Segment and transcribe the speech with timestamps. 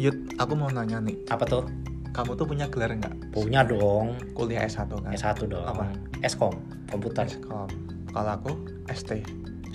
[0.00, 1.68] Yud, aku mau nanya nih, Apa tuh?
[2.16, 3.36] kamu tuh punya gelar nggak?
[3.36, 4.16] Punya dong.
[4.32, 5.12] Kuliah S1 kan?
[5.12, 5.60] S1 dong.
[5.60, 5.92] Apa?
[6.24, 6.56] Eskom,
[6.88, 7.28] komputer.
[7.28, 7.68] Eskom.
[8.08, 8.52] Kalau aku
[8.88, 9.20] ST,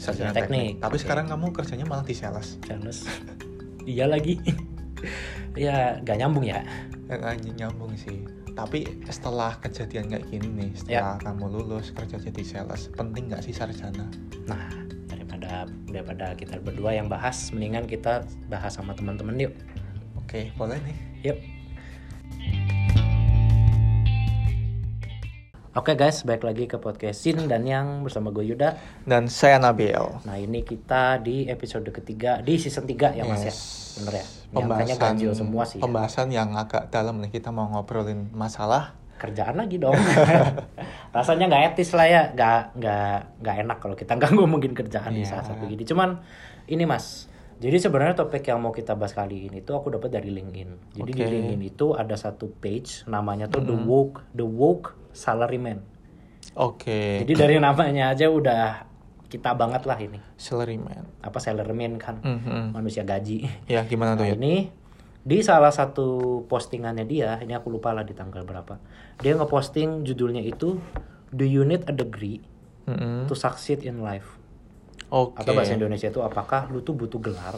[0.02, 0.82] Sarjana teknik.
[0.82, 1.04] Tapi Oke.
[1.06, 2.58] sekarang kamu kerjanya malah di sales.
[2.66, 3.06] Charles.
[3.86, 4.42] iya lagi.
[5.54, 6.66] ya, gak nyambung ya.
[7.06, 8.26] Ya, nggak nyambung sih.
[8.58, 13.54] Tapi setelah kejadian kayak gini nih, setelah kamu lulus kerja jadi sales, penting nggak sih
[13.54, 14.10] sarjana?
[14.50, 14.74] Nah,
[15.06, 19.54] daripada daripada kita berdua yang bahas, mendingan kita bahas sama teman-teman yuk.
[20.26, 20.98] Oke, boleh nih.
[21.24, 21.38] Yuk.
[25.76, 28.80] Oke guys, balik lagi ke podcast Sin dan yang bersama gue Yuda.
[29.04, 29.92] Dan saya Nabil.
[30.24, 33.60] Nah ini kita di episode ketiga di season 3 ya mas ya, Yes.
[34.00, 34.26] bener ya.
[34.26, 35.78] Ini angkanya ganjil semua sih.
[35.78, 35.84] ya.
[35.84, 39.96] Pembahasan yang agak dalam nih kita mau ngobrolin masalah Kerjaan lagi dong.
[41.16, 45.22] Rasanya nggak etis lah ya, nggak nggak nggak enak kalau kita nggak ngomongin kerjaan di
[45.22, 45.40] Iya.
[45.40, 45.84] saat-saat begini.
[45.84, 46.20] Cuman
[46.66, 50.30] ini mas, jadi sebenarnya topik yang mau kita bahas kali ini tuh aku dapat dari
[50.30, 50.94] LinkedIn.
[50.94, 51.32] Jadi di Oke.
[51.32, 55.80] LinkedIn itu ada satu page namanya tuh the woke the woke salaryman.
[56.54, 58.88] Oke, Jadi dari namanya aja udah
[59.28, 60.20] kita banget lah ini.
[60.36, 61.04] salaryman.
[61.20, 62.22] Apa salaryman kan?
[62.22, 62.72] Mhm.
[62.72, 63.44] Manusia gaji.
[63.68, 64.36] Ya, gimana tuh Nah ya?
[64.40, 64.72] ini
[65.20, 68.78] di salah satu postingannya dia, ini aku lupa lah di tanggal berapa.
[69.20, 70.80] Dia ngeposting judulnya itu
[71.34, 72.40] Do you need a degree
[72.86, 73.28] Mhm.
[73.28, 74.40] to succeed in life?
[75.12, 75.42] Oke.
[75.42, 77.56] Atau bahasa Indonesia itu apakah lu tuh butuh gelar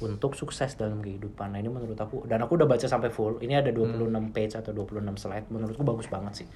[0.00, 1.54] untuk sukses dalam kehidupan?
[1.54, 3.38] Nah ini menurut aku, dan aku udah baca sampai full.
[3.38, 5.46] Ini ada 26 page atau 26 slide.
[5.52, 6.48] Menurutku bagus banget sih.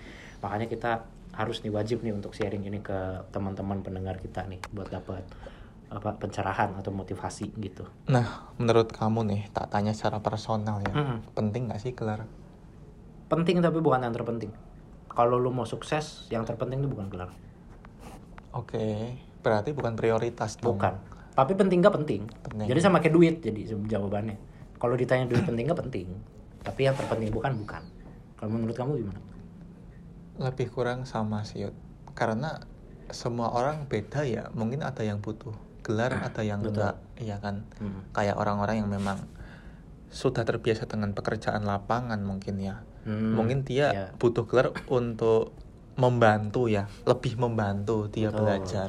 [0.43, 4.91] Makanya kita harus nih wajib nih untuk sharing ini ke teman-teman pendengar kita nih buat
[4.91, 5.27] dapat
[5.95, 7.87] apa pencerahan atau motivasi gitu.
[8.11, 11.19] Nah, menurut kamu nih, tak tanya secara personal ya, Mm-mm.
[11.39, 12.27] penting nggak sih gelar?
[13.25, 14.53] penting tapi bukan yang terpenting.
[15.11, 17.31] Kalau lu mau sukses, yang terpenting itu bukan gelar.
[18.55, 19.15] Oke,
[19.45, 20.81] berarti bukan prioritas dong.
[20.81, 20.97] Bukan.
[21.37, 22.23] Tapi penting gak penting.
[22.41, 22.67] Penting.
[22.73, 24.41] Jadi sama kayak duit jadi jawabannya.
[24.81, 26.09] Kalau ditanya duit penting gak penting.
[26.65, 27.83] Tapi yang terpenting bukan bukan.
[28.41, 29.21] Kalau menurut kamu gimana?
[30.41, 31.77] Lebih kurang sama sih, Yud.
[32.17, 32.65] Karena
[33.13, 34.49] semua orang beda ya.
[34.57, 35.53] Mungkin ada yang butuh
[35.85, 36.81] gelar, ada yang Betul.
[36.81, 37.69] enggak, iya kan?
[37.77, 38.09] Hmm.
[38.17, 39.21] Kayak orang-orang yang memang
[40.09, 42.81] sudah terbiasa dengan pekerjaan lapangan mungkin ya.
[43.05, 44.07] Hmm, Mungkin dia iya.
[44.17, 45.53] butuh gelar untuk
[46.01, 48.39] membantu ya, lebih membantu dia Betul.
[48.41, 48.89] belajar.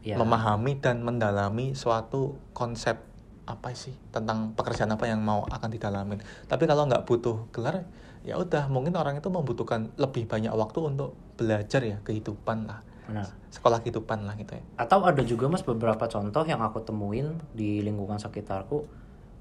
[0.00, 0.16] Ya.
[0.16, 2.96] memahami dan mendalami suatu konsep
[3.44, 6.22] apa sih tentang pekerjaan apa yang mau akan didalamin.
[6.46, 7.84] Tapi kalau nggak butuh gelar,
[8.22, 13.26] ya udah mungkin orang itu membutuhkan lebih banyak waktu untuk belajar ya kehidupan lah, Benar.
[13.50, 14.64] sekolah kehidupan lah gitu ya.
[14.78, 18.86] Atau ada juga mas beberapa contoh yang aku temuin di lingkungan sekitarku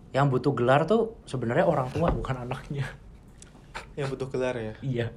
[0.09, 2.87] yang butuh gelar tuh sebenarnya orang tua bukan anaknya.
[3.93, 4.73] Yang butuh gelar ya.
[4.81, 5.07] Iya.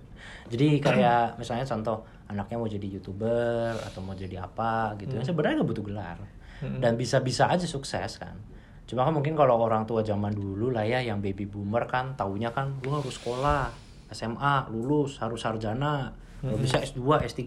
[0.53, 5.61] Jadi kayak misalnya contoh anaknya mau jadi youtuber atau mau jadi apa gitu ya sebenarnya
[5.61, 6.19] nggak butuh gelar
[6.63, 6.79] Hmm.
[6.79, 8.39] dan bisa-bisa aja sukses kan.
[8.87, 12.55] Cuma kan mungkin kalau orang tua zaman dulu lah ya yang baby boomer kan taunya
[12.55, 13.67] kan lu harus sekolah
[14.09, 17.43] SMA lulus harus sarjana kalau bisa S2 S3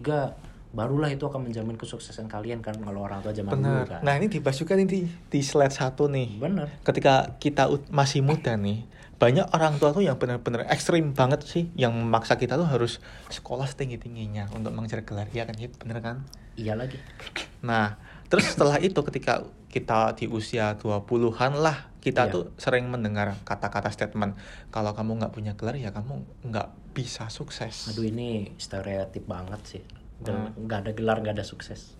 [0.68, 3.88] barulah itu akan menjamin kesuksesan kalian kan kalau orang tua zaman dulu Benar.
[3.88, 4.00] kan.
[4.04, 6.36] Nah ini dibahas juga nih di, di slide satu nih.
[6.36, 6.68] Bener.
[6.84, 8.84] Ketika kita masih muda nih,
[9.16, 13.00] banyak orang tua tuh yang benar-benar ekstrim banget sih, yang memaksa kita tuh harus
[13.32, 15.56] sekolah setinggi tingginya untuk mengejar gelar, ya kan?
[15.56, 15.72] Yud?
[15.80, 16.28] Bener kan?
[16.56, 17.00] Iya lagi.
[17.64, 17.96] Nah,
[18.28, 22.32] terus setelah itu ketika kita di usia 20-an lah, kita Iya.
[22.32, 24.36] tuh sering mendengar kata-kata statement,
[24.68, 27.92] kalau kamu nggak punya gelar ya kamu nggak bisa sukses.
[27.92, 29.82] Aduh ini stereotip banget sih.
[30.24, 30.52] Hmm.
[30.56, 31.92] Nggak ada gelar nggak ada sukses.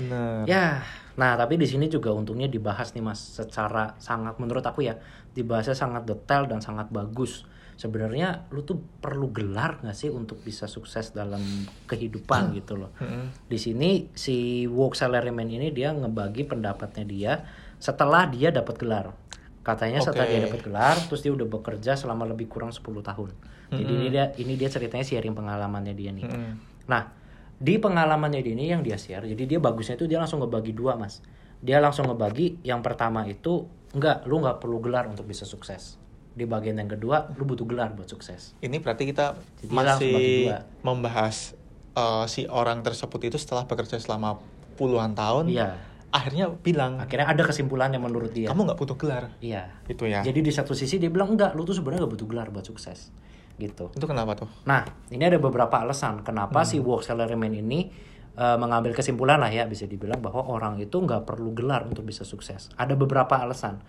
[0.00, 0.46] Bener.
[0.48, 0.86] Ya,
[1.18, 4.94] nah tapi di sini juga untungnya dibahas nih mas secara sangat menurut aku ya
[5.38, 7.46] dibahasnya sangat detail dan sangat bagus.
[7.78, 11.38] Sebenarnya lu tuh perlu gelar nggak sih untuk bisa sukses dalam
[11.86, 12.90] kehidupan gitu loh.
[12.98, 13.46] Mm-mm.
[13.46, 17.32] Di sini si work salaryman ini dia ngebagi pendapatnya dia
[17.78, 19.14] setelah dia dapat gelar.
[19.62, 20.32] Katanya setelah Oke.
[20.34, 23.30] dia dapat gelar, terus dia udah bekerja selama lebih kurang 10 tahun.
[23.68, 26.24] Jadi ini dia ini dia ceritanya sharing pengalamannya dia nih.
[26.26, 26.52] Mm-mm.
[26.90, 27.14] Nah,
[27.58, 30.94] di pengalamannya dia ini yang dia share, jadi dia bagusnya itu dia langsung ngebagi dua,
[30.94, 31.18] Mas.
[31.58, 35.98] Dia langsung ngebagi yang pertama itu enggak, lu nggak perlu gelar untuk bisa sukses.
[36.32, 38.54] Di bagian yang kedua, lu butuh gelar buat sukses.
[38.62, 40.14] Ini berarti kita Jadi masih
[40.46, 40.58] dua.
[40.86, 41.58] membahas
[41.98, 44.38] uh, si orang tersebut itu setelah bekerja selama
[44.78, 45.74] puluhan tahun, Iya.
[46.14, 48.54] akhirnya bilang, Akhirnya ada kesimpulannya menurut dia.
[48.54, 49.34] kamu nggak butuh gelar.
[49.42, 49.66] Iya.
[49.90, 50.22] Itu ya.
[50.22, 53.10] Jadi di satu sisi dia bilang enggak, lu tuh sebenarnya nggak butuh gelar buat sukses.
[53.58, 53.90] Gitu.
[53.92, 54.48] Itu kenapa tuh?
[54.64, 57.90] Nah, ini ada beberapa alasan kenapa si work salaryman ini
[58.38, 62.22] eh, mengambil kesimpulan lah ya bisa dibilang bahwa orang itu nggak perlu gelar untuk bisa
[62.22, 62.70] sukses.
[62.78, 63.82] Ada beberapa alasan.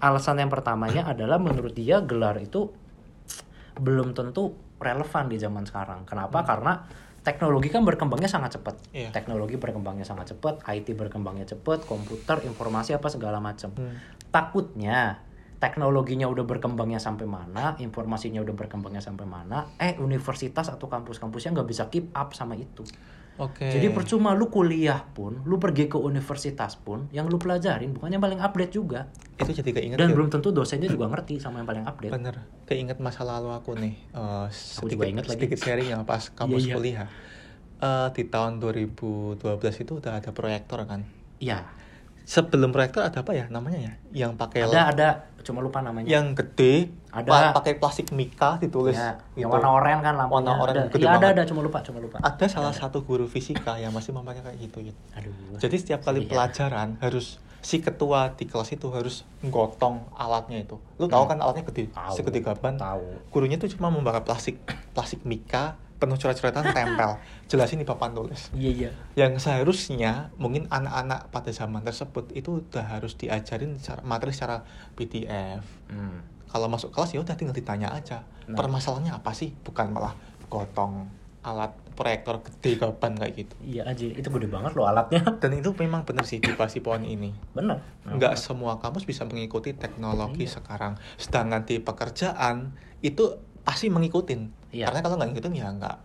[0.00, 2.72] Alasan yang pertamanya adalah menurut dia gelar itu
[3.76, 6.08] belum tentu relevan di zaman sekarang.
[6.08, 6.42] Kenapa?
[6.42, 6.80] Karena
[7.20, 8.80] teknologi kan berkembangnya sangat cepat.
[8.96, 9.12] Iya.
[9.12, 13.76] Teknologi berkembangnya sangat cepat, IT berkembangnya cepat, komputer, informasi apa segala macam.
[13.76, 14.00] Hmm.
[14.32, 15.20] Takutnya
[15.60, 21.68] teknologinya udah berkembangnya sampai mana, informasinya udah berkembangnya sampai mana, eh universitas atau kampus-kampusnya nggak
[21.68, 22.82] bisa keep up sama itu.
[23.40, 23.72] Oke.
[23.72, 28.40] Jadi percuma lu kuliah pun, lu pergi ke universitas pun, yang lu pelajarin bukannya paling
[28.40, 29.08] update juga.
[29.40, 30.16] itu jadi keinget Dan Yud.
[30.20, 32.12] belum tentu dosennya juga ngerti sama yang paling update.
[32.12, 32.36] Bener,
[32.68, 33.96] keinget masa lalu aku nih.
[34.12, 35.36] eh, sedikit, juga inget lagi.
[35.40, 36.74] sedikit sharing ya pas kampus iya.
[36.76, 37.08] kuliah.
[37.80, 39.40] Eh, di tahun 2012
[39.80, 41.00] itu udah ada proyektor kan.
[41.40, 41.64] Iya.
[42.30, 43.92] Sebelum proyektor ada apa ya namanya ya?
[44.16, 45.08] Yang pakai Ada ada,
[45.42, 46.06] cuma lupa namanya.
[46.06, 47.26] yang gede, Ada.
[47.26, 48.94] pa- pakai plastik mika ditulis.
[48.94, 49.42] Ya, gitu.
[49.42, 50.46] yang warna oranye kan lampunya.
[50.46, 50.82] Warna oranye ada.
[50.88, 51.34] gede Iya ada banget.
[51.34, 52.16] ada, cuma lupa, cuma lupa.
[52.20, 54.78] Ada salah satu guru fisika yang masih memakai kayak gitu.
[54.80, 54.96] Yud.
[55.12, 55.58] Aduh.
[55.58, 56.30] Jadi setiap kali Iya.
[56.30, 57.26] pelajaran harus
[57.60, 60.78] si ketua di kelas itu harus gotong alatnya itu.
[60.96, 61.34] Lu tahu Hmm.
[61.34, 62.14] kan alatnya gede, Tahu.
[62.14, 62.78] segede gaban.
[62.78, 63.26] Tahu.
[63.28, 64.62] Gurunya tuh cuma membakar plastik
[64.94, 67.20] plastik mika penuh coret-coretan tempel.
[67.46, 68.48] Jelasin di papan tulis.
[68.56, 68.90] Iya iya.
[69.14, 74.64] Yang seharusnya mungkin anak-anak pada zaman tersebut itu udah harus diajarin secara, materi secara
[74.96, 75.62] PDF.
[75.92, 76.24] Hmm.
[76.48, 78.24] Kalau masuk kelas ya udah tinggal ditanya aja.
[78.48, 78.56] Nah.
[78.58, 79.52] Permasalahannya apa sih?
[79.52, 80.16] Bukan malah
[80.50, 81.06] gotong
[81.40, 83.54] alat proyektor gede gaban kayak gitu.
[83.64, 85.24] Iya aja, itu gede banget loh alatnya.
[85.42, 87.32] Dan itu memang benar sih di Pasipon ini.
[87.52, 87.80] Bener.
[88.04, 90.60] Nggak semua kampus bisa mengikuti teknologi Iya.
[90.60, 91.00] sekarang.
[91.16, 94.72] Sedangkan di pekerjaan itu pasti mengikutin.
[94.72, 94.88] Iya.
[94.90, 95.96] Karena kalau nggak ngikutin ya nggak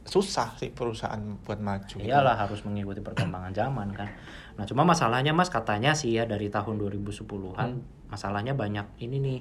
[0.00, 2.00] susah sih perusahaan buat maju.
[2.00, 4.08] Iyalah harus mengikuti perkembangan zaman kan.
[4.56, 7.84] Nah cuma masalahnya mas katanya sih ya dari tahun 2010-an Hmm.
[8.10, 9.40] masalahnya banyak ini nih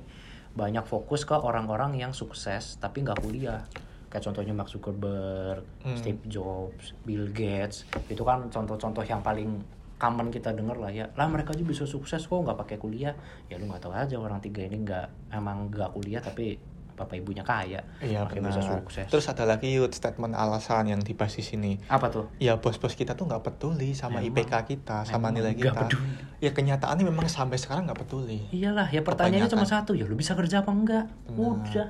[0.53, 3.65] banyak fokus ke orang-orang yang sukses tapi nggak kuliah.
[4.09, 5.95] Kayak contohnya Mark Zuckerberg, Hmm.
[5.97, 9.61] Steve Jobs, Bill Gates itu kan contoh-contoh yang paling
[9.99, 11.05] common kita denger lah ya.
[11.13, 13.13] Lah mereka aja bisa sukses kok nggak pakai kuliah.
[13.47, 16.55] Ya lu nggak tahu aja orang tiga ini nggak emang nggak kuliah tapi
[16.99, 17.79] bapak ibunya kaya.
[18.03, 18.51] Iya makanya benar.
[18.51, 19.07] bisa sukses.
[19.07, 21.71] Terus ada lagi Yud, statement alasan yang dibahas di sini.
[21.87, 22.27] apa tuh?
[22.43, 24.35] Ya bos-bos kita tuh nggak peduli sama Emang.
[24.35, 25.71] IPK kita, sama nilai kita.
[25.71, 26.11] peduli.
[26.43, 28.51] Ya kenyataannya memang sampai sekarang nggak peduli.
[28.51, 31.05] Iyalah, ya pertanyaannya cuma satu, ya lu bisa kerja apa enggak?
[31.31, 31.39] Nah.
[31.39, 31.87] Udah.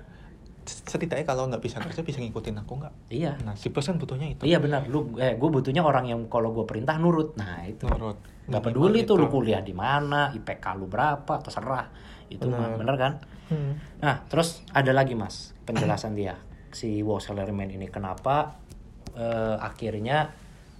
[0.69, 2.93] Setidaknya kalau nggak bisa kerja bisa ngikutin aku nggak?
[3.09, 3.41] Iya.
[3.41, 4.45] Nah si bos kan butuhnya itu.
[4.45, 7.33] Iya benar, lu eh gue butuhnya orang yang kalau gue perintah nurut.
[7.41, 7.89] Nah, itu.
[7.89, 8.21] Nurut.
[8.45, 9.21] Nggak peduli tuh itu.
[9.21, 11.89] lu kuliah di mana, IPK lu berapa, terserah.
[12.29, 12.77] Itu mah Benar.
[12.77, 13.13] bener kan?
[13.49, 13.81] Hmm.
[13.99, 16.37] Nah, terus ada lagi Mas, penjelasan dia
[16.69, 18.61] si Wow Salaryman ini kenapa
[19.17, 20.29] eh, akhirnya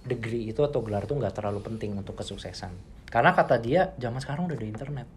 [0.06, 2.72] degree itu atau gelar itu nggak terlalu penting untuk kesuksesan.
[3.10, 5.08] Karena kata dia zaman sekarang udah ada internet.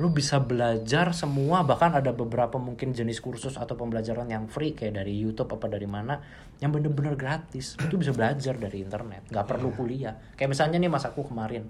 [0.00, 5.02] Lu bisa belajar semua bahkan ada beberapa mungkin jenis kursus atau pembelajaran yang free kayak
[5.02, 6.16] dari YouTube apa dari mana
[6.62, 7.76] yang bener-bener gratis.
[7.76, 10.16] Itu bisa belajar dari internet, nggak perlu kuliah.
[10.38, 11.68] Kayak misalnya nih Mas aku kemarin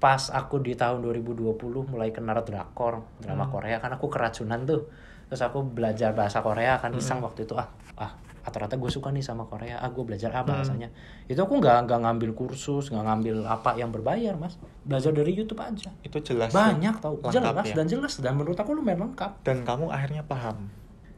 [0.00, 1.54] pas aku di tahun 2020
[1.86, 3.52] mulai kenal drakor drama Hmm.
[3.52, 4.88] Korea kan aku keracunan tuh
[5.28, 8.10] terus aku belajar bahasa Korea kan iseng waktu itu ah ah
[8.42, 10.88] ternyata gue suka nih sama Korea ah gue belajar ah bahasanya
[11.26, 15.60] itu aku nggak nggak ngambil kursus nggak ngambil apa yang berbayar mas belajar dari YouTube
[15.60, 16.50] aja Itu jelas.
[16.50, 17.76] banyak tau jelas ya.
[17.76, 20.66] dan jelas dan menurut aku lumayan lengkap Dan kamu akhirnya paham.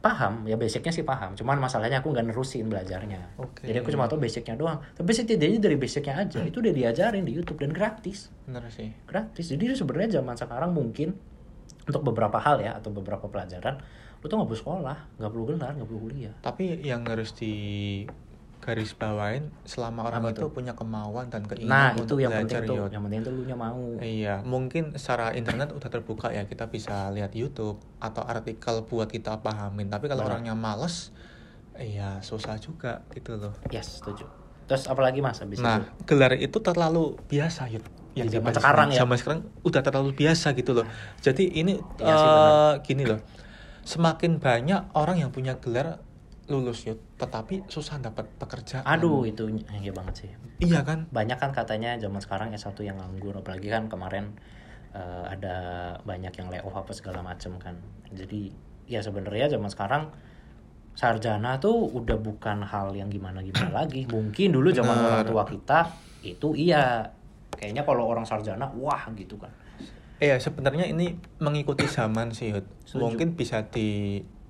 [0.03, 1.39] Paham ya basicnya sih paham.
[1.39, 3.39] Cuman masalahnya aku nggak nerusin belajarnya.
[3.39, 3.63] Oke.
[3.63, 4.83] jadi aku cuma tahu basicnya doang.
[4.99, 8.27] Tapi setidaknya dari basicnya aja itu udah diajarin di YouTube dan gratis.
[8.43, 8.91] Bener sih.
[9.07, 9.47] gratis.
[9.47, 11.15] Jadi sebenarnya zaman sekarang mungkin
[11.87, 13.79] untuk beberapa hal ya atau beberapa pelajaran
[14.23, 16.35] lu tuh nggak perlu sekolah nggak perlu gelar nggak perlu kuliah.
[16.39, 17.55] Tapi yang harus di
[18.63, 20.49] garis bawain selama orang Apa itu tuh?
[20.49, 23.43] punya kemauan dan keinginan nah itu untuk yang belajar penting tuh yang penting tuh lu
[23.43, 28.83] nya mau Iya, mungkin secara internet udah terbuka ya kita bisa lihat YouTube atau artikel
[28.83, 29.91] buat kita pahamin.
[29.91, 30.39] Tapi kalau Benar.
[30.39, 31.11] orangnya males,
[31.75, 33.51] iya susah juga gitu loh.
[33.67, 34.23] yes setuju
[34.63, 37.83] terus apalagi mas habis Nah, itu gelar itu terlalu biasa Yud.
[38.13, 39.03] Di zaman sekarang ya.
[39.03, 40.85] Zaman sekarang udah terlalu biasa gitu loh.
[41.19, 43.19] Jadi ini Iya sih, eh, gini loh.
[43.83, 45.99] Semakin banyak orang yang punya gelar
[46.45, 48.83] lulus Yud, tetapi susah dapat pekerjaan.
[48.83, 51.07] aduh itu iya banget sih Iya kan?
[51.07, 54.35] banyak kan katanya zaman sekarang S1 yang nganggur apalagi kan kemarin
[54.91, 55.55] eh, ada
[56.03, 57.79] banyak yang layoff apa segala macem kan
[58.11, 58.51] jadi
[58.85, 60.11] ya sebenarnya zaman sekarang
[60.93, 65.79] sarjana tuh udah bukan hal yang gimana-gimana lagi mungkin dulu zaman orang tua kita
[66.21, 67.07] itu iya
[67.55, 69.51] kayaknya kalau orang sarjana wah gitu kan
[70.13, 72.55] Iya, sebenarnya ini mengikuti zaman sih.
[72.87, 73.11] Setuju.
[73.11, 73.67] Mungkin bisa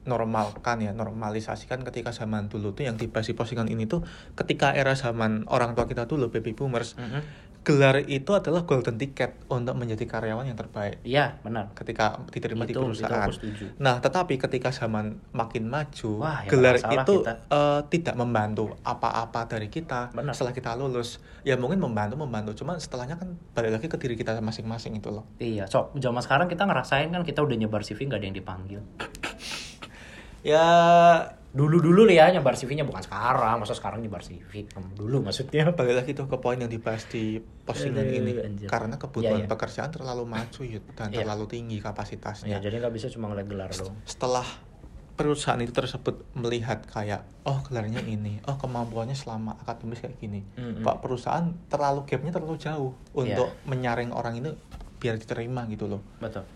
[0.03, 4.93] dinormalkan ya, normalisasikan ketika zaman dulu tuh yang dibahas di postingan ini tuh ketika era
[4.93, 6.99] zaman orang tua kita dulu baby boomers,
[7.63, 12.75] gelar itu adalah golden ticket untuk menjadi karyawan yang terbaik iya benar ketika diterima di
[12.75, 13.31] Itu- itu perusahaan.
[13.31, 13.65] setuju.
[13.79, 17.33] Nah, tetapi ketika zaman makin maju, Wah, yang gelar itu kita.
[17.47, 20.35] eh, tidak membantu apa-apa dari kita Benar.
[20.35, 21.23] setelah kita lulus.
[21.41, 25.23] Ya mungkin membantu membantu, cuma setelahnya kan balik lagi ke diri kita masing-masing itu loh.
[25.37, 28.81] iya sok zaman sekarang kita ngerasain kan kita udah nyebar CV nggak ada yang dipanggil
[30.43, 30.65] Ya
[31.49, 34.67] dulu-dulu ya nyebar CV-nya bukan sekarang, masa sekarang nyebar CV.
[34.69, 35.69] Hmm, Dulu maksudnya.
[35.69, 38.67] balik lagi tuh ke poin yang dibahas di postingan ini anjir.
[38.67, 39.47] karena kebutuhan Iya, iya.
[39.47, 41.21] pekerjaan terlalu maju Yud, dan Iya.
[41.21, 43.95] terlalu tinggi kapasitasnya Ya, jadi nggak bisa cuma ngeliat gelar dong.
[44.03, 44.43] setelah
[45.13, 50.81] perusahaan itu tersebut melihat kayak oh gelarnya ini oh kemampuannya selama akademis kayak gini Mm-mm.
[50.81, 53.37] pak perusahaan terlalu gapnya terlalu jauh Iya.
[53.37, 54.57] untuk menyaring orang itu
[54.97, 56.49] biar diterima gitu loh Betul.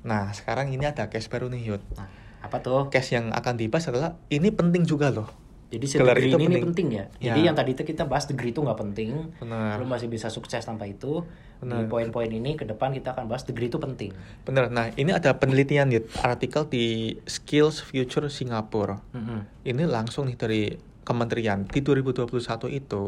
[0.00, 2.08] nah sekarang ini ada case baru nih Yud Nah,
[2.40, 2.88] apa tuh?
[2.88, 5.28] case yang akan dibahas adalah ini penting juga loh
[5.68, 6.66] Jadi si Gelar degree itu ini, ini penting.
[6.66, 7.04] penting ya.
[7.16, 7.24] Ya.
[7.30, 9.30] Jadi yang tadi itu kita bahas degree itu nggak penting.
[9.38, 9.78] Benar.
[9.78, 11.22] Lu masih bisa sukses tanpa itu.
[11.22, 11.86] Di Benar.
[11.86, 14.10] poin-poin ini ke depan kita akan bahas degree itu penting.
[14.42, 16.86] bener nah ini ada penelitian Yud artikel di
[17.22, 19.40] Skills Future Singapore Mm-mm.
[19.62, 20.62] ini langsung nih dari
[21.02, 22.26] kementerian di 2021
[22.72, 23.02] itu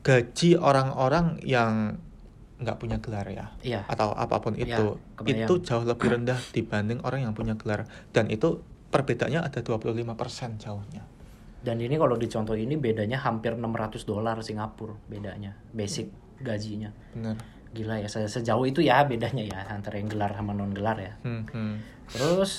[0.00, 1.96] gaji orang-orang yang
[2.56, 3.80] nggak punya gelar ya Iya.
[3.86, 4.86] atau apa pun Iya, itu
[5.16, 5.38] kebayang.
[5.42, 8.62] itu jauh lebih rendah dibanding orang yang punya gelar dan itu
[8.94, 11.02] perbedaannya ada 25% jauhnya
[11.64, 16.94] Dan ini kalau dicontoh ini bedanya hampir 600 dolar Singapura bedanya basic gajinya.
[17.16, 17.34] bener
[17.74, 21.18] Gila ya se- sejauh itu ya bedanya ya antara yang gelar sama non gelar ya.
[21.26, 21.74] hmm, hmm.
[22.06, 22.52] Terus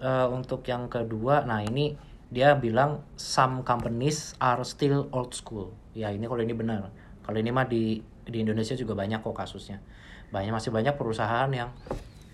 [0.00, 1.92] eh, untuk yang kedua, nah ini
[2.32, 5.68] dia bilang some companies are still old school.
[5.92, 6.88] Ya ini kalau ini benar.
[7.20, 9.84] Kalau ini mah di di Indonesia juga banyak kok kasusnya.
[10.32, 11.68] Banyak masih banyak perusahaan yang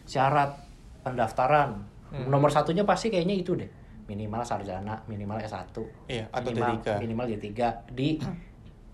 [0.07, 0.55] syarat
[1.03, 1.90] pendaftaran
[2.27, 3.71] nomor satunya pasti kayaknya itu deh.
[4.11, 5.71] Minimal sarjana minimal S1
[6.11, 6.99] Iya, atau minimal, D3.
[6.99, 7.49] minimal D3
[7.95, 8.19] di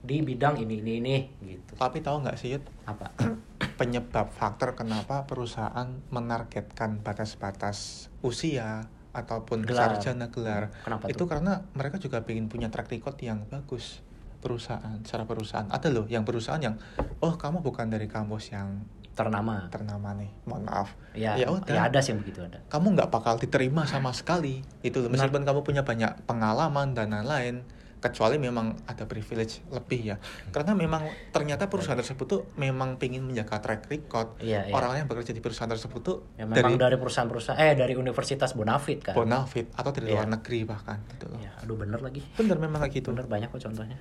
[0.07, 1.73] di bidang ini ini ini gitu.
[1.75, 3.11] Tapi tahu nggak sih Yud, apa?
[3.81, 9.97] Penyebab faktor kenapa perusahaan menargetkan batas-batas usia ataupun Gelar.
[9.97, 10.69] sarjana gelar?
[10.85, 11.29] Kenapa itu tuh?
[11.29, 14.05] karena mereka juga ingin punya track record yang bagus
[14.39, 15.67] perusahaan secara perusahaan.
[15.73, 16.77] Ada loh yang perusahaan yang
[17.25, 18.85] oh kamu bukan dari kampus yang
[19.17, 19.67] ternama.
[19.73, 20.93] Ternama nih mohon maaf.
[21.17, 22.61] Ya ya ya, udah ada sih yang begitu ada.
[22.69, 24.61] Kamu nggak bakal diterima sama sekali.
[24.85, 27.65] Itu loh meskipun kamu punya banyak pengalaman dan lain-lain
[27.97, 30.17] kecuali memang ada privilege lebih ya.
[30.53, 34.37] Karena memang ternyata perusahaan tersebut tuh memang pengen menjaga track record.
[34.39, 34.73] Iya, iya.
[34.77, 38.53] orang yang bekerja di perusahaan tersebut tuh ya memang dari dari, perusahaan-perusahaan eh dari Universitas
[38.53, 39.15] Bonafit kan.
[39.17, 40.23] Bonafit atau dari Iya.
[40.23, 41.41] luar negeri bahkan gitu loh.
[41.41, 42.21] Ya aduh bener lagi.
[42.37, 43.17] Bener memang kayak gitu.
[43.17, 43.97] Bener banyak kok contohnya.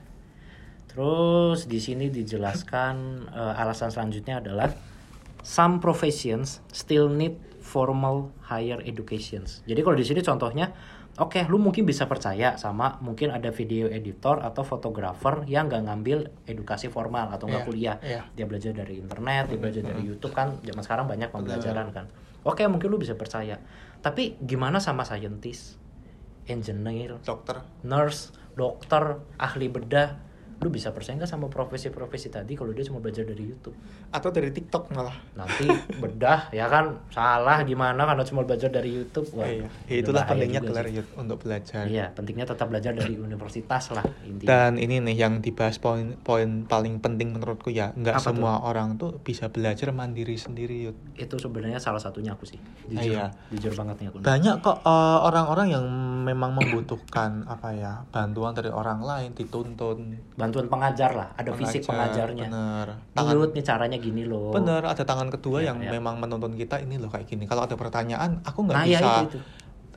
[0.92, 2.96] Terus di sini dijelaskan
[3.32, 4.70] eh, alasan selanjutnya adalah
[5.46, 9.62] some professions still need formal higher educations.
[9.70, 10.74] Jadi kalau di sini contohnya
[11.16, 16.18] oke lu mungkin bisa percaya sama mungkin ada video editor atau fotografer yang nggak ngambil
[16.46, 17.98] edukasi formal atau nggak Iya, kuliah.
[18.02, 18.22] iya.
[18.34, 22.06] dia belajar dari internet dia belajar dari YouTube kan zaman sekarang banyak pembelajaran kan.
[22.42, 23.58] Oke mungkin lu bisa percaya.
[24.02, 25.78] Tapi gimana sama scientist
[26.46, 27.66] engineer dokter.
[27.82, 30.14] nurse, dokter, ahli bedah,
[30.56, 33.76] lu bisa percaya nggak sama profesi-profesi tadi kalau dia cuma belajar dari YouTube?
[34.08, 39.28] atau dari TikTok malah Nanti bedah ya kan salah gimana karena cuma belajar dari YouTube.
[39.34, 44.06] Wah, Iya, udah itulah pentingnya gelar untuk belajar Iya, pentingnya tetap belajar dari universitas lah
[44.22, 44.48] intinya.
[44.48, 48.28] dan ini nih yang dibahas poin poin paling penting menurutku ya nggak Apa tuh?
[48.32, 50.96] semua orang tuh bisa belajar mandiri sendiri Yud.
[51.14, 52.60] Itu sebenarnya salah satunya aku sih.
[52.88, 53.36] Jujur, Iya.
[53.52, 54.18] jujur banget nih aku.
[54.22, 55.86] banyak kok eh, orang-orang yang
[56.26, 62.34] memang membutuhkan apa ya bantuan dari orang lain dituntun Bantuan pengajar lah, ada fisik Pengajar,
[62.34, 62.48] pengajarnya.
[62.50, 64.50] bener tangan nih caranya gini loh.
[64.50, 65.92] bener ada tangan kedua Iya, yang iya.
[65.94, 69.08] memang menuntun kita ini loh kayak gini kalau ada pertanyaan aku nggak Nah, ya bisa
[69.22, 69.40] itu, itu.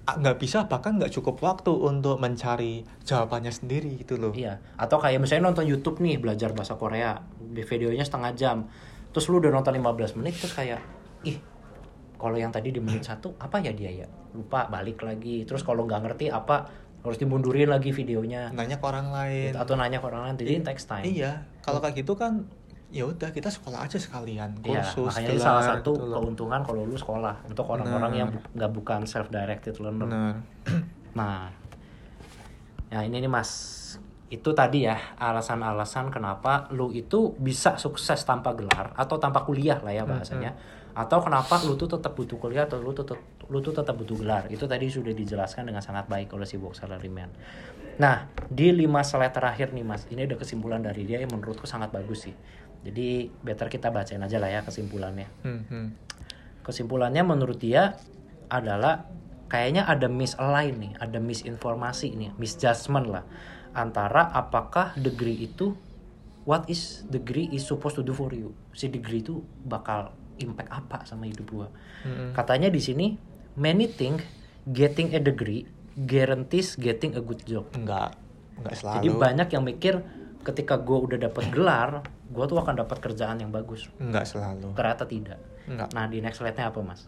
[0.04, 4.96] ah, nggak bisa bahkan nggak cukup waktu untuk mencari jawabannya sendiri gitu loh Iya, atau
[4.96, 7.16] kayak misalnya nonton YouTube nih belajar bahasa Korea,
[7.48, 8.56] videonya setengah jam.
[9.08, 10.84] Terus lu udah nonton 15 menit terus kayak
[11.22, 11.40] ih
[12.18, 14.08] kalau yang tadi di menit satu apa ya dia ya?
[14.30, 15.42] Lupa balik lagi.
[15.42, 16.66] Terus kalau nggak ngerti apa
[16.98, 20.34] harus dimundurin lagi videonya nanya ke orang lain atau nanya ke orang lain.
[20.36, 21.06] Jadi text time.
[21.06, 22.42] iya kalau kayak gitu kan
[22.88, 26.60] ya udah kita sekolah aja sekalian Iya, kursus makanya ini gelar, salah satu gitu keuntungan
[26.62, 28.40] kalau lu sekolah untuk orang-orang yang Benar.
[28.40, 30.08] bu- nggak bukan self directed learner.
[30.08, 30.34] bener
[31.12, 31.52] Nah,
[32.88, 33.50] ya ini nih mas,
[34.28, 39.96] itu tadi ya alasan-alasan kenapa lu itu bisa sukses tanpa gelar atau tanpa kuliah lah
[39.96, 40.52] ya bahasanya,
[40.92, 43.16] atau kenapa lu tuh tetap butuh kuliah atau lu tuh
[43.48, 44.44] lu tuh tetap butuh gelar.
[44.52, 47.32] Itu tadi sudah dijelaskan dengan sangat baik oleh si Box Salaryman.
[47.96, 51.88] Nah, di lima slide terakhir nih mas, ini ada kesimpulan dari dia yang menurutku sangat
[51.88, 52.36] bagus sih.
[52.84, 55.88] Jadi better kita bacain aja lah ya kesimpulannya Hmm, hmm.
[56.62, 57.98] kesimpulannya menurut dia
[58.52, 59.08] adalah
[59.48, 63.24] kayaknya ada misalign nih, ada misinformasi nih, misjudgment lah
[63.72, 65.74] antara apakah degree itu
[66.44, 68.52] what is degree is supposed to do for you.
[68.72, 71.68] Si degree itu bakal impact apa sama hidup gua.
[72.04, 72.32] Mm-mm.
[72.32, 73.06] Katanya di sini
[73.54, 74.22] many think
[74.64, 75.66] getting a degree
[75.98, 77.66] guarantees getting a good job.
[77.74, 78.14] enggak
[78.54, 79.94] enggak selalu Jadi banyak yang mikir
[80.46, 83.90] ketika gua udah dapat gelar, gua tuh akan dapat kerjaan yang bagus.
[83.98, 85.38] enggak selalu Ternyata tidak.
[85.66, 87.04] enggak Nah di next slide-nya apa mas?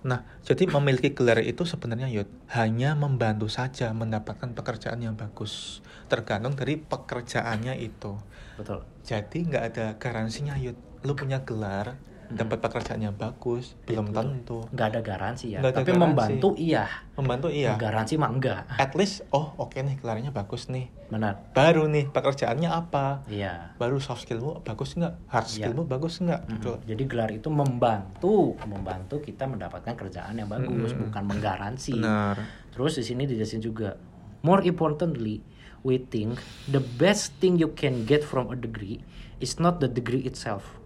[0.00, 5.84] Nah, jadi memiliki gelar itu sebenarnya Yud hanya membantu saja mendapatkan pekerjaan yang bagus.
[6.08, 8.16] Tergantung dari pekerjaannya itu.
[8.56, 8.80] Betul.
[9.04, 10.76] Jadi nggak ada garansinya Yud.
[11.04, 14.62] Lu punya gelar, dapat pekerjaannya bagus, belum tentu.
[14.70, 15.58] Nggak ada garansi ya.
[15.58, 16.02] Ada Tapi garansi.
[16.02, 16.84] membantu iya.
[17.18, 17.74] Membantu iya.
[17.74, 18.62] Garansi mah enggak.
[18.78, 20.88] At least, oh oke nih gelarnya bagus nih.
[21.10, 21.50] Benar.
[21.52, 23.26] Baru nih pekerjaannya apa?
[23.26, 23.74] Iya.
[23.76, 25.14] Baru soft skillmu bagus nggak?
[25.26, 25.54] Hard Iya.
[25.68, 26.40] skillmu bagus nggak?
[26.46, 26.72] Gitu.
[26.86, 31.10] Jadi gelar itu membantu, membantu kita mendapatkan kerjaan yang bagus, Mm-mm.
[31.10, 31.98] bukan menggaransi.
[31.98, 32.36] Benar.
[32.70, 33.98] Terus di sini dijelasin juga,
[34.40, 35.42] more importantly,
[35.82, 39.00] we think the best thing you can get from a degree
[39.40, 40.76] is not the degree itself,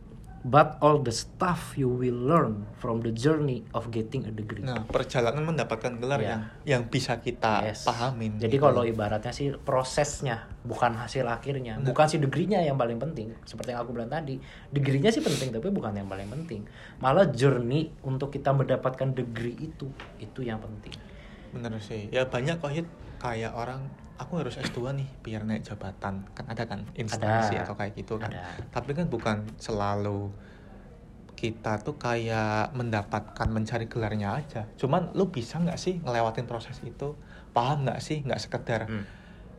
[0.45, 4.61] but all the stuff you will learn from the journey of getting a degree.
[4.61, 6.29] Nah, perjalanan mendapatkan gelar Iya.
[6.29, 7.89] yang yang bisa kita Yes.
[7.89, 8.37] pahamin.
[8.37, 8.69] Jadi gitu.
[8.69, 11.89] kalau ibaratnya sih prosesnya, bukan hasil akhirnya, Nah.
[11.89, 13.33] bukan si degree-nya yang paling penting.
[13.49, 14.37] Seperti yang aku bilang tadi,
[14.69, 16.69] degree-nya sih penting tapi bukan yang paling penting.
[17.01, 19.89] Malah journey untuk kita mendapatkan degree itu,
[20.21, 20.93] itu yang penting.
[21.55, 22.11] bener sih.
[22.11, 22.85] Ya banyak kok Hit,
[23.17, 26.23] kayak orang aku harus S2 nih biar naik jabatan.
[26.31, 27.67] Kan ada kan instansi Ada.
[27.67, 28.31] atau kayak gitu kan.
[28.31, 28.45] Ada.
[28.71, 30.31] Tapi kan bukan selalu
[31.35, 34.71] kita tuh kayak mendapatkan mencari gelarnya aja.
[34.79, 37.19] Cuman lu bisa nggak sih ngelewatin proses itu?
[37.51, 38.23] Paham nggak sih?
[38.23, 39.05] Nggak sekedar Hmm.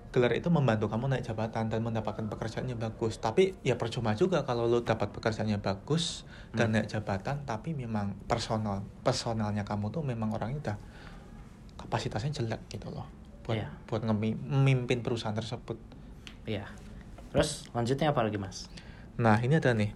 [0.09, 3.19] gelar itu membantu kamu naik jabatan dan mendapatkan pekerjaannya bagus.
[3.19, 6.23] Tapi ya percuma juga kalau lu dapat pekerjaannya bagus
[6.55, 6.79] dan Hmm.
[6.79, 10.77] naik jabatan, tapi memang personal personalnya kamu tuh memang orangnya udah
[11.75, 13.03] kapasitasnya jelek gitu loh.
[13.45, 13.67] Buat Iya.
[13.85, 15.77] buat memimpin perusahaan tersebut.
[16.43, 16.65] Iya.
[17.29, 18.67] Terus lanjutnya apa lagi mas?
[19.15, 19.93] Nah ini ada nih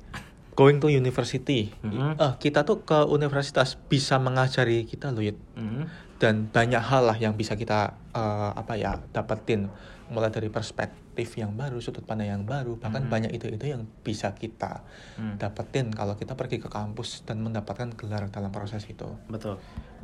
[0.54, 1.72] going to university.
[1.82, 2.20] Mhm.
[2.20, 5.38] Eh, kita tuh ke universitas bisa mengajari kita loh Yud.
[5.58, 5.86] Hmm.
[6.20, 9.72] dan banyak hal lah yang bisa kita eh, apa ya dapetin
[10.12, 11.00] mulai dari perspektif
[11.36, 13.12] yang baru sudut pandang yang baru bahkan Mhm.
[13.12, 14.84] banyak ide-ide yang bisa kita
[15.16, 15.36] Hmm.
[15.36, 19.60] dapetin kalau kita pergi ke kampus dan mendapatkan gelar dalam proses itu Betul.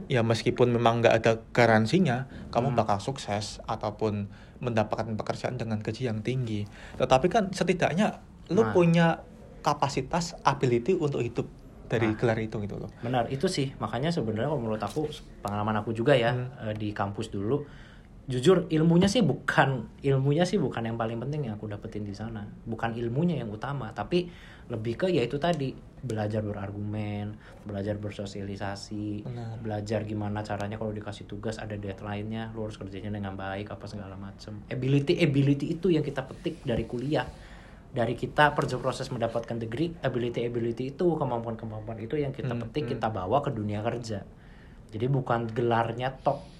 [0.07, 2.79] ya meskipun memang nggak ada garansinya kamu Hmm.
[2.79, 8.19] bakal sukses ataupun mendapatkan pekerjaan dengan gaji yang tinggi tetapi kan setidaknya
[8.50, 8.72] lu Nah.
[8.72, 9.07] punya
[9.62, 11.48] kapasitas ability untuk hidup
[11.86, 12.17] dari Nah.
[12.17, 13.74] gelar itu gitu loh Benar, itu sih.
[13.77, 15.05] Makanya sebenarnya kalau menurut aku
[15.41, 16.50] pengalaman aku juga ya Hmm.
[16.66, 17.61] eh, di kampus dulu
[18.25, 22.42] jujur ilmunya sih bukan ilmunya sih bukan yang paling penting yang aku dapetin di sana.
[22.66, 24.25] Bukan ilmunya yang utama, tapi
[24.66, 29.61] lebih ke yaitu tadi belajar berargumen, belajar bersosialisasi, Benar.
[29.61, 34.18] belajar gimana caranya kalau dikasih tugas ada deadline-nya, lu harus kerjanya dengan baik apa segala
[34.18, 34.57] macam.
[34.74, 37.29] Ability ability itu yang kita petik dari kuliah
[37.96, 42.68] dari kita perjalanan proses mendapatkan degree ability ability itu kemampuan kemampuan itu yang kita Hmm,
[42.68, 42.92] petik hmm.
[43.00, 44.27] kita bawa ke dunia kerja
[44.92, 46.54] jadi bukan gelarnya tok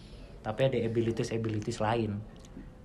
[0.46, 2.22] tapi ada abilities abilities lain.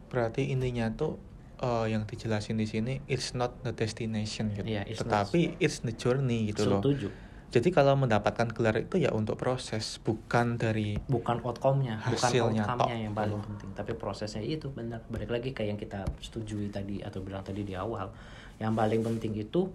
[0.09, 1.21] Berarti intinya tuh
[1.61, 4.65] eh, yang dijelasin di sini it's not the destination gitu.
[4.65, 6.81] Iya, it's Tetapi it's the journey gitu loh.
[6.81, 7.13] setuju.
[7.51, 12.95] Jadi kalau mendapatkan gelar itu ya untuk proses bukan dari bukan outcome-nya bukan Hasilnya outcome-nya
[12.97, 13.05] tok.
[13.05, 13.45] yang paling Oh.
[13.45, 13.71] penting.
[13.75, 15.03] Tapi prosesnya itu benar.
[15.11, 18.09] Balik lagi kayak yang kita setujui tadi atau bilang tadi di awal.
[18.57, 19.67] Yang paling penting itu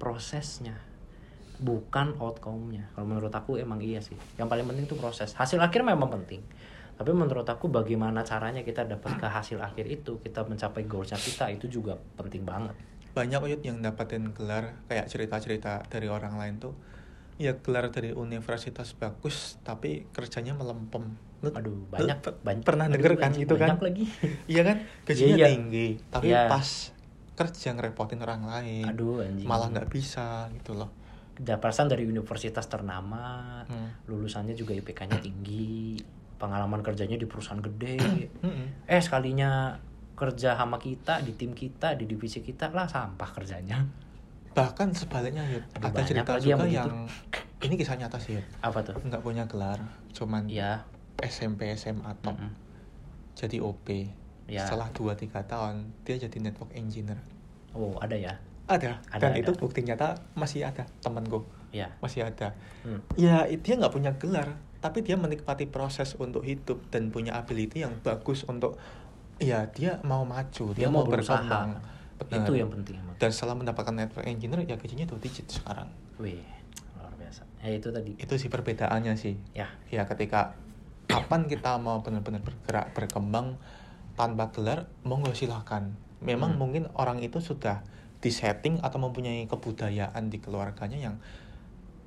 [0.00, 0.80] prosesnya
[1.60, 2.88] bukan outcome-nya.
[2.96, 4.16] Kalau menurut aku emang iya sih.
[4.40, 5.34] Yang paling penting itu proses.
[5.34, 6.40] Hasil akhir memang penting
[6.98, 11.46] tapi menurut aku bagaimana caranya kita dapat ke hasil akhir itu kita mencapai goalsnya kita
[11.48, 12.74] itu juga penting banget
[13.08, 16.74] banyak Uyut yang dapatin gelar kayak cerita-cerita dari orang lain tuh
[17.34, 21.06] ya gelar dari universitas bagus tapi kerjanya melempem.
[21.38, 23.68] Lu- aduh lu banyak pe- banyak pernah aduh, denger kan banyak- itu kan?
[23.68, 24.04] banyak lagi
[24.52, 25.46] Iya kan gajinya Iya, iya.
[25.48, 26.40] tinggi tapi Iya.
[26.46, 26.68] pas
[27.32, 30.90] kerja ngerepotin orang lain aduh anjing malah nggak bisa gitu loh.
[31.34, 33.94] Dapatan dari universitas ternama, Hmm.
[34.04, 35.94] lulusannya juga IPK-nya tinggi,
[36.38, 37.98] pengalaman kerjanya di perusahaan gede.
[38.88, 39.76] Eh sekalinya
[40.14, 43.82] kerja sama kita di tim kita di divisi kita lah sampah kerjanya.
[44.50, 45.46] bahkan sebaliknya.
[45.46, 46.74] Aduh, ada cerita yang juga begitu.
[46.74, 46.90] yang
[47.60, 48.46] ini kisah nyata sih Yud.
[48.58, 48.94] Apa tuh?
[48.98, 49.78] nggak punya gelar
[50.10, 50.82] cuman Ya,
[51.16, 52.50] SMP SMA top mm-mm.
[53.34, 53.86] jadi OP
[54.48, 54.64] Ya.
[54.64, 57.20] setelah 2-3 tahun dia jadi network engineer
[57.70, 58.32] oh ada ya,
[58.66, 59.38] ada, Ada, dan ada.
[59.38, 61.92] itu bukti nyata masih ada temanku ya.
[61.98, 62.98] masih ada Hmm.
[63.14, 67.98] ya dia nggak punya gelar tapi dia menikmati proses untuk hidup dan punya ability yang
[67.98, 68.78] bagus untuk
[69.36, 71.78] ya dia mau maju Dia dia, mau berkembang
[72.18, 72.42] Benar.
[72.42, 72.98] Itu yang penting.
[73.14, 75.86] dan setelah mendapatkan network engineer ya gajinya dua digit sekarang
[76.16, 76.42] Wih,
[76.94, 77.46] luar biasa.
[77.60, 78.10] Ya itu tadi.
[78.14, 80.58] itu sih perbedaannya sih Ya, ya ketika
[81.06, 83.54] kapan kita mau benar-benar bergerak berkembang
[84.14, 86.60] tanpa gelar monggo silahkan memang Hmm.
[86.60, 87.86] mungkin orang itu sudah
[88.18, 91.16] disetting atau mempunyai kebudayaan di keluarganya yang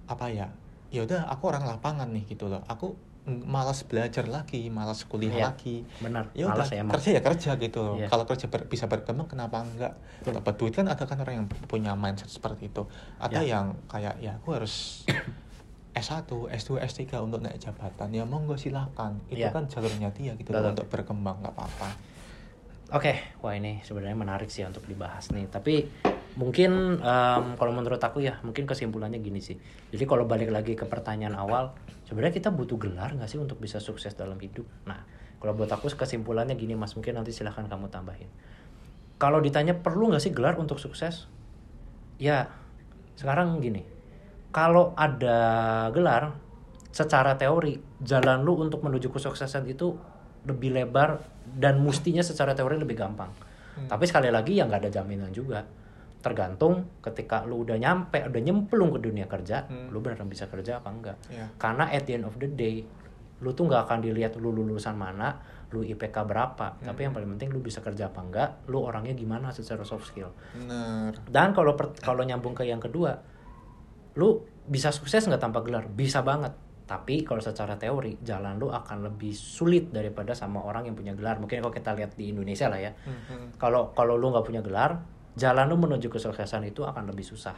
[0.06, 0.52] apa ya
[0.91, 5.45] ya udah aku orang lapangan nih gitu loh aku malas belajar lagi malas kuliah Iya.
[5.47, 6.25] lagi benar.
[6.34, 8.10] ya udah ya kerja ya kerja gitu loh Iya.
[8.10, 10.41] kalau kerja ber- bisa berkembang kenapa enggak Betul.
[10.41, 12.84] dapat duit kan ada kan orang yang punya mindset seperti itu
[13.17, 13.56] ada Ya.
[13.56, 15.06] yang kayak ya aku harus
[15.91, 19.51] S1, S2, S3 untuk naik jabatan ya monggo silahkan itu Iya.
[19.51, 20.63] kan jalurnya dia gitu Betul.
[20.63, 21.89] loh, untuk berkembang nggak apa-apa
[22.91, 25.47] Oke, wah ini sebenarnya menarik sih untuk dibahas nih.
[25.47, 25.88] Tapi
[26.39, 29.60] mungkin em, kalau menurut aku ya, mungkin kesimpulannya gini sih.
[29.91, 31.76] Jadi kalau balik lagi ke pertanyaan awal,
[32.08, 34.63] sebenarnya kita butuh gelar nggak sih untuk bisa sukses dalam hidup?
[34.88, 35.04] Nah,
[35.41, 38.30] kalau buat aku kesimpulannya gini mas, mungkin nanti silahkan kamu tambahin.
[39.22, 41.28] Kalau ditanya perlu nggak sih gelar untuk sukses?
[42.22, 42.50] Ya,
[43.17, 43.86] sekarang gini.
[44.52, 45.39] Kalau ada
[45.94, 46.36] gelar,
[46.91, 49.96] secara teori jalan lu untuk menuju kesuksesan itu
[50.44, 53.32] lebih lebar dan mustinya secara teori lebih gampang.
[53.88, 55.63] Tapi sekali lagi ya nggak ada jaminan juga.
[56.22, 60.90] Tergantung ketika lu udah nyampe, udah nyemplung ke dunia kerja, lu beneran bisa kerja apa
[60.94, 61.18] enggak.
[61.34, 61.46] Iya.
[61.58, 62.86] Karena at the end of the day,
[63.42, 65.42] lu tuh nggak akan dilihat lu lulusan mana,
[65.74, 66.78] lu IPK berapa.
[66.78, 70.30] Tapi yang paling penting lu bisa kerja apa enggak, lu orangnya gimana secara soft skill.
[70.54, 73.18] bener Dan kalau kalau nyambung ke yang kedua,
[74.14, 75.90] lu bisa sukses nggak tanpa gelar?
[75.90, 76.54] Bisa banget.
[76.86, 81.40] Tapi kalau secara teori, jalan lu akan lebih sulit daripada sama orang yang punya gelar.
[81.40, 82.92] Mungkin kalau kita lihat di Indonesia lah ya.
[82.92, 83.56] Mhm.
[83.56, 85.00] Kalau kalau lu nggak punya gelar,
[85.34, 87.56] jalan lu menuju kesuksesan itu akan lebih susah.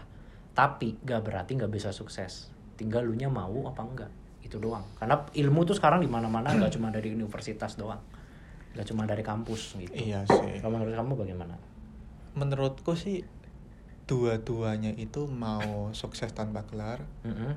[0.54, 2.54] Tapi gak berarti nggak bisa sukses.
[2.74, 4.12] Tinggal lu nya mau apa enggak.
[4.40, 4.86] Itu doang.
[4.96, 8.02] Karena ilmu tuh sekarang di mana-mana nggak cuma dari universitas doang.
[8.74, 9.94] Nggak cuma dari kampus gitu.
[9.94, 11.56] iya sih Kalau menurut kamu bagaimana?
[12.34, 13.22] menurutku sih
[14.04, 17.54] dua-duanya itu mau sukses tanpa gelar Mm-mm.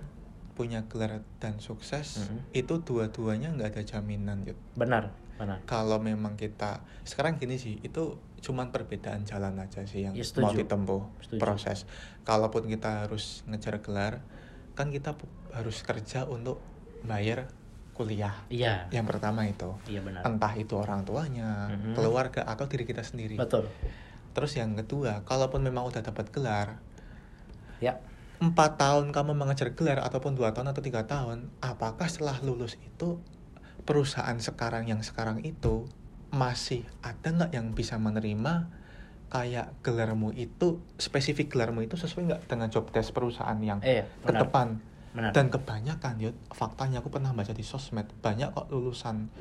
[0.53, 2.39] punya gelar dan sukses Mhm.
[2.55, 4.57] itu dua-duanya nggak ada jaminan Yud.
[4.73, 5.59] Benar, benar.
[5.65, 10.51] kalau memang kita sekarang gini sih itu cuman perbedaan jalan aja sih yang Ya, mau
[10.51, 11.41] ditempuh Setuju.
[11.41, 11.79] proses
[12.23, 14.21] kalaupun kita harus ngejar gelar
[14.73, 15.17] kan kita
[15.51, 16.61] harus kerja untuk
[17.03, 17.49] bayar
[17.93, 20.21] kuliah Iya, yang pertama itu iya benar.
[20.23, 21.97] entah itu orang tuanya Mhm.
[21.97, 23.65] keluarga atau diri kita sendiri Betul.
[24.31, 26.77] terus yang kedua kalaupun memang udah dapat gelar
[27.77, 28.01] Ya,
[28.39, 33.21] empat tahun kamu mengejar gelar ataupun dua tahun atau tiga tahun apakah setelah lulus itu
[33.87, 35.87] perusahaan sekarang yang sekarang itu
[36.35, 38.69] masih ada nggak yang bisa menerima
[39.31, 44.33] kayak gelarmu itu spesifik gelarmu itu sesuai nggak dengan job desk perusahaan yang eh ke
[44.35, 44.79] depan?
[45.17, 45.33] Benar.
[45.33, 49.33] dan kebanyakan Yud, faktanya aku pernah baca di sosmed banyak kok lulusan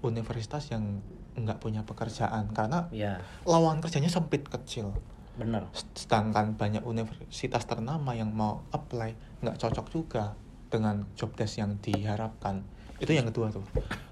[0.00, 1.04] universitas yang
[1.36, 4.94] nggak punya pekerjaan karena Iya, lawangan kerjanya sempit kecil.
[5.38, 5.70] Benar.
[5.70, 10.34] sedangkan banyak universitas ternama yang mau apply nggak cocok juga
[10.66, 12.66] dengan job desk yang diharapkan
[12.98, 13.64] itu yang kedua tuh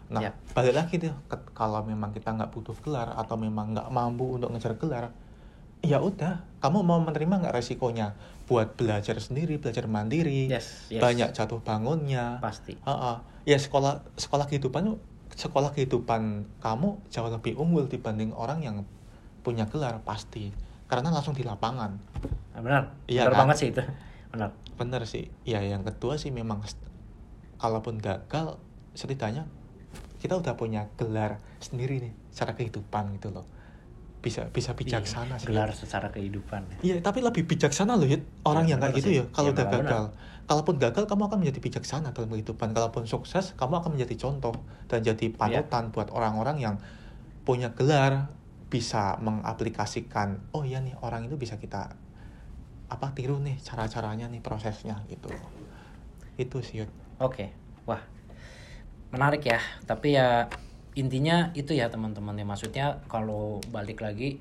[0.06, 0.30] nah Ya.
[0.54, 1.10] balik lagi tuh
[1.50, 5.10] kalau memang kita nggak butuh gelar atau memang nggak mampu untuk ngejar gelar
[5.82, 8.14] ya udah kamu mau menerima nggak resikonya
[8.46, 11.02] buat belajar sendiri belajar mandiri Yes, yes.
[11.02, 12.78] banyak jatuh bangunnya Pasti.
[12.82, 13.16] Ah, ah.
[13.42, 14.94] ya sekolah sekolah kehidupan
[15.34, 18.76] sekolah kehidupan kamu jauh lebih unggul dibanding orang yang
[19.42, 20.54] punya gelar pasti
[20.86, 21.98] karena langsung di lapangan
[22.54, 22.82] Ah, Benar.
[23.04, 23.40] Iya benar kan?
[23.42, 23.82] banget sih itu.
[24.30, 24.50] Benar.
[24.76, 26.62] bener sih ya yang kedua sih memang
[27.56, 28.60] kalaupun gagal
[28.96, 29.44] setidaknya
[30.18, 33.46] kita udah punya gelar sendiri nih secara kehidupan gitu loh
[34.24, 36.82] bisa bisa bijaksana Iya, sih Gelar secara kehidupan.
[36.82, 38.26] Iya, tapi lebih bijaksana loh, Yud.
[38.42, 39.18] Orang Iya, yang kayak benar gitu sih.
[39.22, 40.04] ya, kalau Iya, udah gagal.
[40.50, 42.68] Kalaupun gagal, kamu akan menjadi bijaksana dalam kehidupan.
[42.74, 44.54] Kalaupun sukses, kamu akan menjadi contoh
[44.90, 45.38] dan jadi Iya.
[45.38, 46.74] panutan buat orang-orang yang
[47.46, 48.26] punya gelar,
[48.66, 51.94] bisa mengaplikasikan, oh iya nih, orang itu bisa kita
[52.90, 55.30] apa tiru nih cara-caranya nih prosesnya gitu.
[56.34, 56.90] Itu sih, Yud.
[57.22, 57.54] Oke.
[57.86, 58.02] Wah.
[59.16, 59.60] Menarik ya.
[59.88, 60.46] Tapi ya
[60.96, 64.40] intinya itu ya teman-teman ya maksudnya kalau balik lagi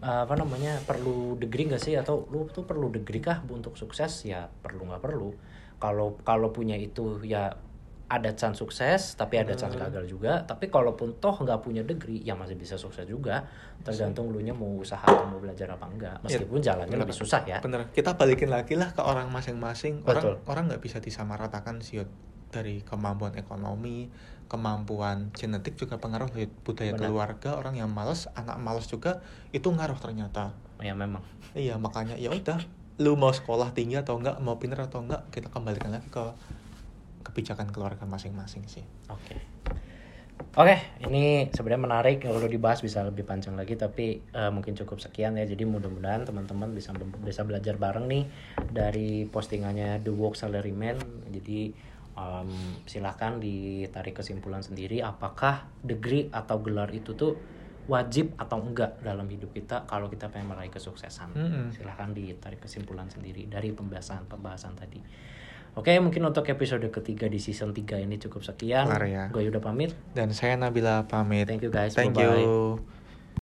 [0.00, 4.46] apa namanya perlu degree nggak sih atau lu tuh perlu degree kah untuk sukses ya
[4.46, 5.34] perlu nggak perlu
[5.82, 7.50] kalau kalau punya itu ya
[8.06, 12.38] ada chance sukses tapi ada chance gagal juga tapi kalaupun toh nggak punya degree ya
[12.38, 13.42] masih bisa sukses juga
[13.82, 17.02] tergantung lu nya mau usaha atau mau belajar apa enggak meskipun jalannya bener.
[17.02, 17.90] lebih susah ya Bener.
[17.90, 20.06] Kita balikin lagi lah ke orang masing-masing.
[20.06, 20.34] Orang Betul.
[20.46, 22.06] orang nggak bisa disamaratakan sih.
[22.56, 24.08] Dari kemampuan ekonomi,
[24.48, 26.52] kemampuan genetik juga pengaruh Yud.
[26.64, 27.12] budaya Benar.
[27.12, 29.20] keluarga, orang yang males, anak males juga
[29.52, 30.56] itu ngaruh ternyata.
[30.76, 31.24] ya memang
[31.56, 32.60] Iya, makanya ya udah
[32.96, 36.24] lu mau sekolah tinggi atau enggak, mau pinter atau enggak, kita kembalikan lagi ke
[37.28, 38.84] kebijakan keluarga masing-masing sih.
[39.12, 39.36] Oke.
[40.56, 45.36] Oke, ini sebenarnya menarik kalau dibahas bisa lebih panjang lagi tapi eh, mungkin cukup sekian
[45.36, 45.44] ya.
[45.44, 48.24] Jadi mudah-mudahan teman-teman bisa bisa belajar bareng nih
[48.72, 50.96] dari postingannya The Work Salaryman.
[51.28, 51.76] Jadi
[52.16, 52.50] em,
[52.88, 57.36] silahkan ditarik kesimpulan sendiri apakah degree atau gelar itu tuh
[57.86, 61.30] wajib atau enggak dalam hidup kita kalau kita pengen meraih kesuksesan.
[61.38, 61.66] Mm-mm.
[61.70, 64.98] Silahkan ditarik kesimpulan sendiri dari pembahasan-pembahasan tadi.
[65.76, 68.88] Oke, mungkin untuk episode ketiga di season 3 ini cukup sekian.
[69.06, 69.28] Ya.
[69.28, 69.92] Gue udah pamit.
[70.16, 71.44] Dan saya Nabila pamit.
[71.46, 71.92] Thank you guys.
[71.92, 72.42] Thank Bye-bye.
[72.42, 73.05] you.